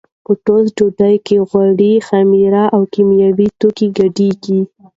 [0.25, 4.61] په ټوسټ ډوډۍ کې غوړي، خمیر او کیمیاوي توکي ګډېږي.